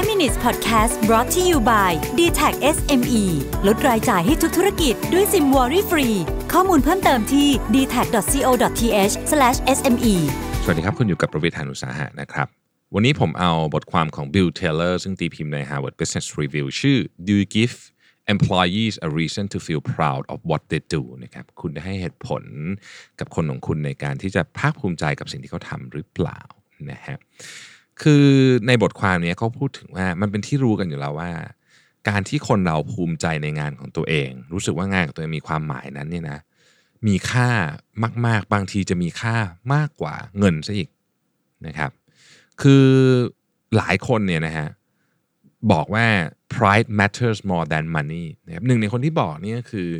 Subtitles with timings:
[0.00, 3.24] 5 minutes podcast brought to you by d t a c SME
[3.66, 6.08] ลดรายจ่ายให้ทุกธุรกิจด้วยซิมวอรี่ฟรี
[6.52, 9.14] ข้อมูลเพิ่มเติมที่ d t a c c o t h
[9.76, 10.14] s m e
[10.64, 12.46] สวัสดีครับ คุณอยู่กับประวิทยานุสาหะนะครับ
[12.94, 17.74] วันนี้ผมเอาบทความของ Bill Taylor ซึ่งตีพิมพ์ใน Harvard Business Review ชื่อ Do you give
[18.34, 22.42] employees a reason to feel proud of what they do นะครับ คุณได้ให้เหตุผล
[23.18, 26.40] กับคนของคุณในการที่จะภาคภูมิใจกับสิ่งที่เขาทำหรือเปล่า
[26.90, 27.18] นะฮะ
[28.02, 28.26] คือ
[28.66, 31.30] ในบทความนี้เขาพูดถึงว่ามันเป็นที่รู้กันอยู่แล้วว่า
[32.08, 36.38] การที่คนเราภูมิใจในงานของตัวเอง รู้สึกว่างานของตัวเองมีความหมายนั้นเนี่ยนะ
[37.06, 37.50] มีค่า
[38.26, 39.36] มาก ๆ บางทีจะมีค่า
[39.74, 40.88] มากกว่าเงินซะอีก
[41.66, 41.90] นะครับ
[42.62, 42.86] คือ
[43.76, 44.68] หลายคนเนี่ยนะฮะ
[45.72, 46.06] บอกว่า
[46.54, 49.90] pride matters more than money นะครับหนึ่งในคนที่บอกนี่ก็คือ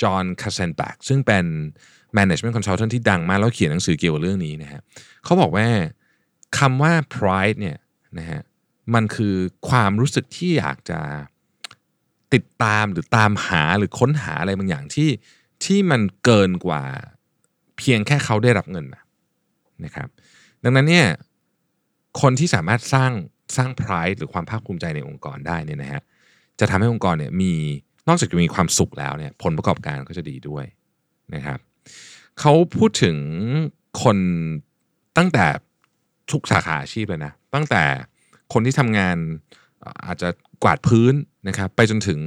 [0.00, 1.44] จอห์นคาเซนแบกซึ่งเป็น
[2.18, 4.80] management consultant ที่ดังมากแล้วเขียนหนังสือเกี่ยวกับเรื่องนี้นะฮะ
[5.24, 5.66] เขาบอกว่า
[6.58, 7.78] คำว่า pride เนี่ย
[8.18, 8.42] นะฮะ
[8.94, 9.34] มันคือ
[9.68, 11.00] ความรู้สึกที่อยากจะ
[12.34, 15.10] ติดตามหรือตามหาหรือค้นหาอะไรบางอย่างที่
[15.64, 16.82] ที่มันเกินกว่า
[17.78, 19.00] เพียงแค่เขาได้รับเงินมา
[19.84, 20.08] นะครับ
[20.62, 21.06] ดังนั้นเนี่ย
[22.20, 23.12] คนที่สามารถสร้าง
[23.56, 26.02] สร้าง pride หรือความภาคภูมิใจในองค์กรได้เนี่ยนะฮะ
[26.60, 27.52] จะทำให้องค์กรเนี่ยมี
[28.08, 30.64] นอกจากจะมีความสุขแล้วเนี่ยผลประกอบการก็จะดีด้วย
[31.34, 31.58] นะครับ
[32.40, 33.16] เขาพูดถึง
[34.02, 34.18] คน
[35.16, 35.46] ตั้งแต่
[36.32, 37.82] ทุกสาขาอาชีพเลยนะ ตั้งแต่
[38.52, 39.16] คนที่ทำงาน
[40.06, 40.28] อาจจะ
[40.64, 41.14] กวาดพื้น
[41.48, 42.20] นะครับไปจนถึง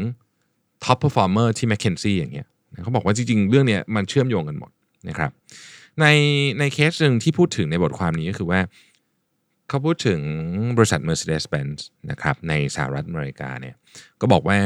[0.84, 2.48] top performer ที่ McKinsey อย่างเงี้ย
[2.84, 4.72] เขาบอกว่าจริงๆ เรื่องเนี้ยมันเชื่อมโยงกันหมด
[5.10, 5.32] นะครับ
[6.02, 6.06] ใน
[6.60, 8.60] ในเคสหนึ่งที่พูดถึงในบทความนี้ก็คือว่า
[9.68, 10.20] เขาพูดถึง
[10.78, 11.80] บริษัท Mercedes-Benz
[12.12, 13.76] นะครับในสหรัฐอเมริกาเนี่ย
[14.22, 14.60] ก็บอกว่า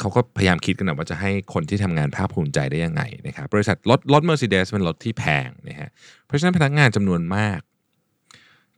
[0.00, 5.90] เขาก็พยายามคิดกันนะว่าจะให้คนที่ทำงานภาคภูมิใจได้ยังไงนะครับบริษัทรถรถ Mercedes เป็นรถที่แพงนะฮะ
[6.26, 7.60] เพราะฉะนั้นพนักงานจำนวนมาก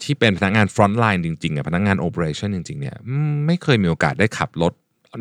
[0.02, 2.96] ที่เป็นพนักงาน front line จริงๆอะพนักงาน operation จริงๆเนี่ย
[3.46, 4.72] ไม่เคยมีโอกาสได้ขับรถ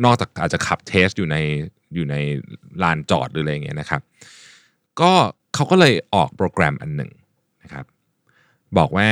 [0.04, 1.36] นอกจากอาจจะขับเทสอยู่ใน
[1.94, 2.16] อยู่ใน
[2.82, 4.02] ลานจอดหรืออะไรเงี้ยนะครับ
[5.00, 5.12] ก็
[5.54, 7.10] เขาก็เลยออกโปรแกรมอันหนึ่ง
[7.62, 7.84] นะครับ
[8.78, 9.08] บอกว่า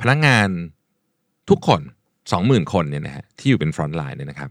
[0.00, 0.48] พนักงาน
[1.50, 1.80] ทุกคน
[2.26, 4.50] 20,000 คนเนี่ยนะฮะที่อยู่เป็น front line เนี่ยนะครับ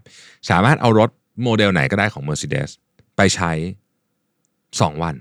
[0.50, 1.10] สามารถเอารถ
[1.42, 2.70] โมเดลไหนก็ได้ของ Mercedes
[3.16, 3.52] ไปใช้
[4.28, 5.16] 2 วัน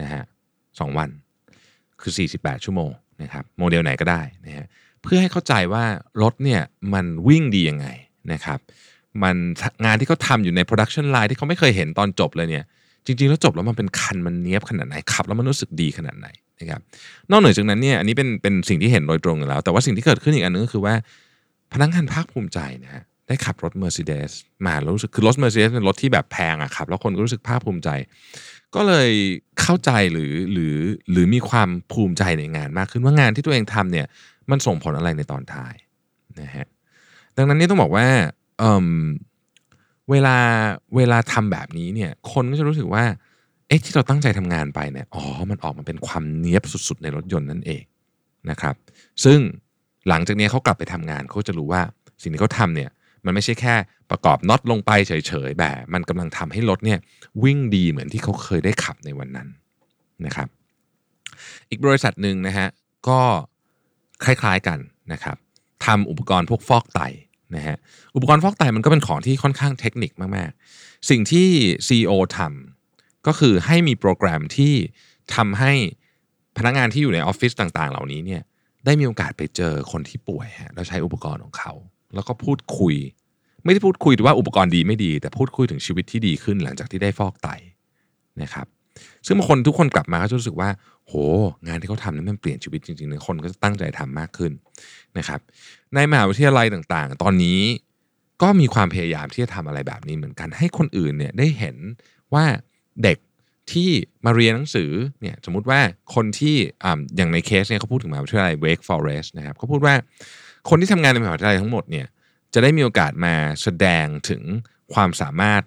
[0.00, 0.22] นะฮะ
[0.80, 1.08] สองวัน
[2.02, 2.90] คือ 48 ชั่วโมง
[3.22, 4.66] นะครับโมเดลไหนก็ได้นะฮะ
[5.02, 5.84] เพื่อให้เข้าใจว่า
[6.22, 6.60] รถเนี่ย
[6.94, 7.86] มันวิ่งดียังไง
[8.32, 8.58] นะครับ
[9.22, 9.36] มัน
[9.84, 12.64] งานที่เขาทำอยู่ใน production line ที่เขาไม่เคยเห็นตอนจบเลยเนี่ย
[13.06, 16.28] จริงๆ แล้วจบแล้วมันเป็นคันมันเนี้ยบขนาดไหนขับแล้วมันรู้สึกดีขนาดไหน
[16.60, 16.80] นะครับ
[17.30, 20.94] นอกเหนือจากนั้นเนี่ยอันนี้เป็นเป็นสิ่งที่เห็นโดยตรงอยู่แล้ว แต่ว่าสิ่งที่เกิดขึ้นอีกอันนึงก็คือว่า
[21.72, 24.30] พนักงานภาคภูมิใจนะฮะ ได้ขับรถ Mercedes
[24.66, 27.88] มาแล้วรู้สึกคือรถ Mercedes เป็นรถที่แบบแพงอะครับ แล้วคนก็รู้สึกภาคภูมิใจ
[28.74, 29.10] ก็เลย
[29.60, 30.76] เข้าใจหรือหรือ
[31.10, 34.06] หรือมีความภูมิใจในงานมากขึ้นว่างานที่ตัวเองทำเนี่ย
[34.50, 35.74] มันส่งผลอะไรในตอนท้าย
[36.40, 36.66] นะฮะ
[37.36, 38.06] ดังนั้นนี่ต้องบอกว่า
[38.58, 40.36] เเวลา
[40.96, 43.04] เวลาทำแบบนี้เนี่ยคนก็จะรู้สึกว่า
[43.68, 47.82] เอ๊ะที่เราตั้งใจทำงานไปเนี่ยอ๋อมันออกมาเป็นความเนี้ยบสุดๆในรถยนต์นั่นเอง
[48.50, 48.74] นะครับ
[49.24, 49.38] ซึ่ง
[50.08, 51.82] หลังจากนี้เขากลับไปทำงานเขาจะรู้ว่า
[52.22, 52.90] สิ่งที่เขาทำเนี่ย
[53.24, 53.74] มันไม่ใช่แค่
[54.10, 55.12] ประกอบน็อตลงไปเฉ
[55.48, 56.98] ยๆแบบมันกำลังทำให้รถเนี่ย
[57.44, 59.48] วิ่งดีเหมือนที่เขาเคยได้ขับในวันนั้น
[60.26, 60.48] นะครับ
[61.70, 62.68] อีกบริษัทหนึ่งนะฮะ
[63.08, 63.20] ก็
[64.24, 64.78] คล้ายๆกัน
[65.12, 65.36] นะครับ
[65.86, 67.00] ทำอุปกรณ์พวกฟอกไต
[67.56, 67.76] นะฮะ
[68.14, 71.48] อุปกรณ์ฟอกไตมันก็เป็นของที่ค่อนข้างเทคนิคมากๆ สิ่งที่
[71.86, 74.74] CEO ทำก็คือให้มีโปรแกรมที่
[75.34, 75.72] ทำให้
[76.58, 78.42] พนักงานที่อยู่ในออฟฟิศต่างๆ เหล่านี้เนี่ย
[78.84, 81.72] ได้มีโอกาสไปเจอคนที่ป่วยฮะแล้วใช้อุปกรณ์ของเขา
[82.14, 82.96] แล้วก็พูดคุย
[83.64, 87.48] ไม่ได้พูดคุยว่าอุปกรณ์ดีไม่ดี แต่พูดคุยถึงชีวิตที่ดีขึ้นหลังจากที่ได้ฟอกไต
[88.42, 88.66] นะครับ
[89.26, 90.68] ซึ่งบางคนทุกคนกลับมาก็จะรู้สึกว่า
[91.06, 91.14] โห
[91.66, 94.52] งานที่เขาทำนั้นมันเปลี่ยนชีวิตจริงๆเลยคนก็จะตั้งใจทำมากขึ้น
[95.18, 95.40] นะครับ
[95.94, 97.60] ในมหาวิทยาลัยต่างๆ ตอนนี้
[98.42, 101.76] ก็มีความพยายามที่จะทำอะไรแบบนี้เหมือนกันให้คนอื่นเนี่ยได้เห็น
[102.34, 102.44] ว่า
[103.02, 103.18] เด็ก
[103.72, 103.90] ที่
[104.24, 104.90] มาเรียนหนังสือ
[105.20, 105.80] เนี่ยสมมุติว่า
[106.14, 109.94] คนที่อ่าอย่างในเคสเนี่ยเขาพูดถึงมหาวิทยาลัย Wake Forest นะครับเขาพูดว่า
[110.68, 112.06] คนที่ทำงานในมหาวิทยาลัยทั้งหมดเนี่ย
[112.54, 114.42] จะได้มีโอกาสมาแสดงถึง
[114.94, 115.62] ความสามารถ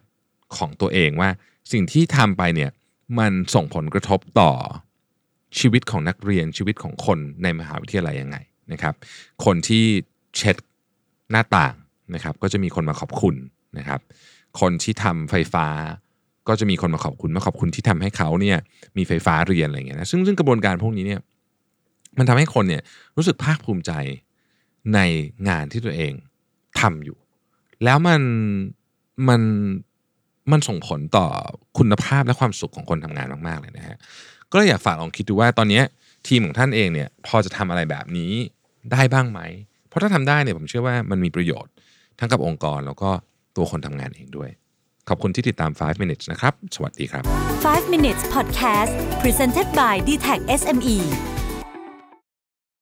[0.58, 1.30] ของตัวเองว่า
[1.72, 2.72] สิ่งที่ทำไปเนี่ย
[3.20, 4.52] มันส่งผลกระทบต่อ
[5.60, 8.38] ชีวิตของนักเรียนชีวิตของคนในมหาวิทยาลัยยังไง
[8.72, 8.94] นะครับ
[9.46, 9.86] คนที่
[10.38, 10.56] เช็ด
[11.32, 11.76] หน้าต่าง
[12.14, 13.36] นะครับ ก็จะมีคนมาขอบคุณ
[13.78, 14.00] นะครับ
[14.60, 15.68] คนที่ทำไฟฟ้า
[16.48, 18.58] ก็จะมีคนมาขอบคุณมาขอบคุณที่ทำให้เขาเนี่ย
[18.98, 21.22] มีไฟฟ้าเรียนอะไรอย่างเงี้ยนะซึ่งซึ่งกระบวนการพวกนี้เนี่ย
[22.18, 22.82] มันทำให้คนเนี่ย
[23.18, 23.92] รู้สึกภาคภูมิใจ
[24.94, 25.00] ใน
[25.50, 26.14] งานที่ตัวเอง
[26.80, 27.18] ทำอยู่
[27.84, 28.22] แล้วมัน
[29.30, 29.42] มัน
[30.52, 31.28] มันส่งผลต่อ
[31.78, 33.98] คุณภาพและความสุขของคนทำงานมากๆเลยนะฮะ
[34.52, 35.82] ก็เลยอยากฝากลองคิดดูว่าตอนนี้
[36.28, 38.32] ทีมของท่านเองเนี่ยพอจะทำอะไรแบบนี้
[38.92, 39.40] ได้บ้างไหม
[39.88, 41.74] เพราะถ้าทำได้เนี่ยผมเชื่อว่ามันมีประโยชน์
[42.20, 43.10] ทั้งกับองค์กรแล้วก็
[43.56, 44.50] ตัวคนทำงานเองด้วย
[45.10, 47.24] ขอบคุณที่ติดตาม 5 minutes นะครับ สวัสดีครับ
[47.64, 50.98] 5 minutes podcast presented by d t e c h SME